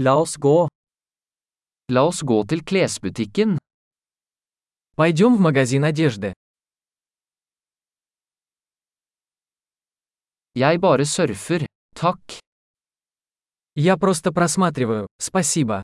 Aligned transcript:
La 0.00 0.14
oss 0.14 0.36
gå. 0.38 0.68
La 1.90 2.04
oss 2.06 2.22
gå 2.22 2.44
til 2.46 2.60
klesbutikken. 2.62 3.58
Пойдем 4.94 5.34
в 5.36 5.40
магазин 5.40 5.82
одежды. 5.84 6.32
Jeg 10.54 10.78
bare 10.78 11.04
surfer. 11.04 11.66
Takk. 11.96 12.38
Я 13.74 13.96
просто 13.96 14.32
просматриваю, 14.32 15.08
спасибо. 15.20 15.82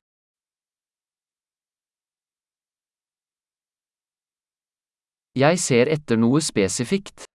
Jeg 5.34 5.58
ser 5.58 5.90
etter 5.90 6.16
noe 6.16 6.40
spesifikt. 6.40 7.26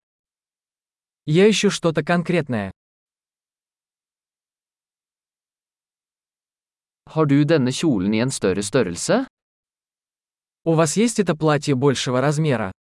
Я 1.26 1.50
ищу 1.50 1.70
что-то 1.70 2.06
конкретное. 2.06 2.72
Har 7.10 7.26
du 7.26 7.42
denne 7.44 7.72
kjolen 7.74 8.14
i 8.14 8.20
en 8.22 8.30
større 8.30 8.62
størrelse? 8.62 9.26
У 10.64 10.74
вас 10.74 10.96
есть 10.96 11.20
это 11.20 11.36
платье 11.36 11.74
большего 11.74 12.22
размера? 12.22 12.72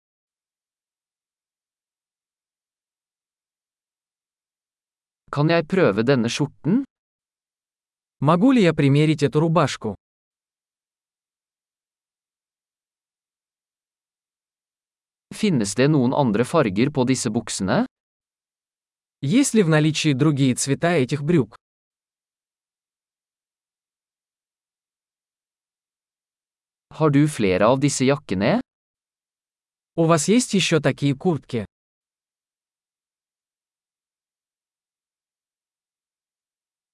Kan 5.31 5.49
jeg 5.49 5.65
prøve 5.65 6.03
denne 6.03 6.29
skjorten? 6.29 6.83
Могу 8.19 8.51
ли 8.51 8.61
я 8.61 8.73
примерить 8.73 9.23
эту 9.23 9.39
рубашку? 9.39 9.95
Finnes 15.33 15.73
det 15.73 15.87
noen 15.89 16.13
andre 16.13 16.43
farger 16.43 16.91
på 16.91 17.03
disse 17.03 17.29
buksene? 17.29 17.87
Есть 19.21 19.55
ли 19.55 19.63
в 19.63 19.69
наличии 19.69 20.13
другие 20.13 20.53
цвета 20.53 20.91
этих 20.91 21.23
брюк? 21.23 21.57
Har 26.98 27.10
du 27.10 27.26
flere 27.28 27.66
av 27.66 27.80
disse 27.80 28.04
jakkene? 28.06 28.60
У 29.96 30.04
вас 30.06 30.28
есть 30.28 30.54
еще 30.54 30.80
такие 30.80 31.14
куртки? 31.16 31.64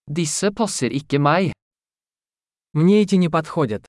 Disse 0.06 0.50
passer 0.50 0.90
ikke 0.90 1.18
meg. 1.18 1.52
Мне 2.72 3.02
эти 3.02 3.16
не 3.16 3.28
подходят. 3.28 3.86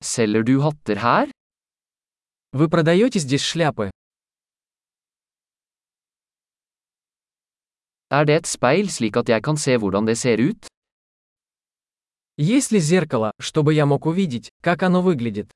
Selger 0.00 0.42
du 0.42 0.62
hatter 0.62 0.96
her? 1.02 1.30
Вы 2.52 2.68
продаете 2.68 3.18
здесь 3.18 3.42
шляпы? 3.42 3.90
Er 8.10 8.24
det 8.24 8.36
et 8.36 8.46
speil 8.46 8.90
slik 8.90 9.16
at 9.16 9.28
jeg 9.28 9.42
kan 9.42 9.56
se 9.56 9.76
hvordan 9.76 10.06
det 10.06 10.16
ser 10.18 10.38
ut? 10.38 10.66
Есть 12.41 12.71
ли 12.71 12.79
зеркало, 12.79 13.33
чтобы 13.37 13.73
я 13.73 13.85
мог 13.85 14.05
увидеть, 14.05 14.49
как 14.61 14.83
оно 14.83 15.01
выглядит? 15.01 15.51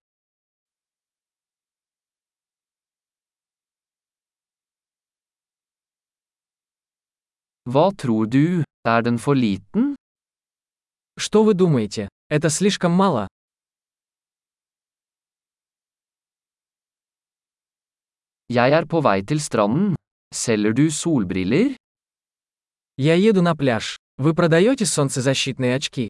Hva 7.66 7.96
tror 7.96 8.28
du, 8.28 8.66
er 8.84 9.02
den 9.02 9.18
for 9.18 9.34
liten? 9.34 9.96
Что 11.18 11.46
вы 11.46 11.54
думаете? 11.54 12.10
Это 12.28 12.50
слишком 12.50 12.92
мало? 12.92 13.30
Jeg 18.50 18.72
er 18.74 18.86
på 18.86 19.00
vei 19.00 19.24
til 19.24 19.40
stranden. 19.40 19.96
Selger 20.36 20.74
du 20.74 20.90
solbriller? 20.92 21.78
Я 22.98 23.16
еду 23.16 23.42
на 23.42 23.56
пляж. 23.56 23.98
Вы 24.18 24.36
продаете 24.36 24.86
солнцезащитные 24.86 25.76
очки? 25.76 26.10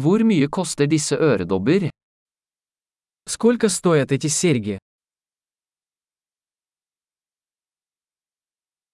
Hvor 0.00 0.20
mye 0.20 0.48
koster 0.50 0.90
disse 0.90 1.16
øredobber? 1.16 1.90
Сколько 3.26 3.68
стоят 3.68 4.12
эти 4.12 4.28
серьги? 4.28 4.78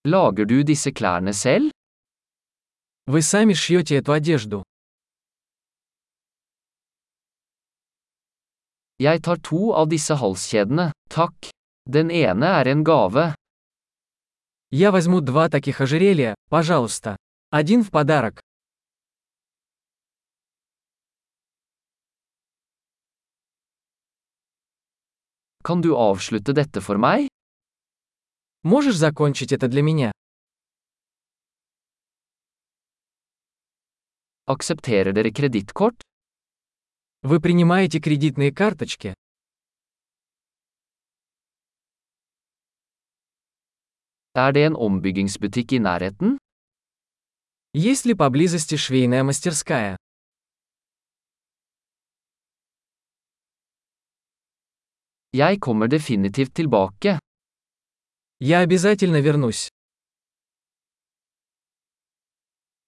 Lager 0.05 0.45
du 0.45 0.63
disse 0.63 0.91
klærne 0.93 1.33
selv? 1.33 1.71
Вы 3.07 3.23
сами 3.23 3.53
шьете 3.53 3.97
эту 3.97 4.13
одежду. 4.13 4.65
Jeg 8.99 9.23
tar 9.23 9.39
to 9.39 9.73
av 9.75 9.87
disse 9.89 10.15
halskjedene, 10.15 10.93
takk. 11.09 11.51
Den 11.87 12.11
ene 12.11 12.47
er 12.61 12.67
en 12.67 12.83
gave. 12.83 13.35
Я 14.71 14.91
возьму 14.91 15.21
два 15.21 15.49
таких 15.49 15.81
ожерелья, 15.81 16.35
пожалуйста. 16.49 17.17
Один 17.51 17.85
в 17.85 17.91
подарок. 17.91 18.41
Kan 25.67 25.81
du 25.83 25.97
avslutte 25.97 26.53
dette 26.53 26.81
for 26.81 26.97
meg? 26.97 27.27
Можешь 28.63 28.95
закончить 28.95 29.51
это 29.51 29.67
для 29.67 29.83
меня? 29.83 30.13
Aksepterer 34.47 35.13
dere 35.13 35.33
kredittkort? 35.33 36.03
Вы 37.23 37.41
принимаете 37.41 37.99
кредитные 37.99 38.53
карточки? 38.53 39.15
Er 44.35 44.53
det 44.53 44.67
en 44.67 44.77
ombyggingsbutikk 44.77 45.73
i 45.73 45.79
nærheten? 45.81 46.39
Есть 47.73 48.05
ли 48.05 48.15
поблизости 48.15 48.77
швейная 48.77 49.25
мастерская? 49.25 49.97
Jeg 55.36 55.60
kommer 55.60 55.88
definitivt 55.88 56.54
tilbake. 56.54 57.20
Я 58.40 58.60
обязательно 58.60 59.22
вернусь. 59.22 59.70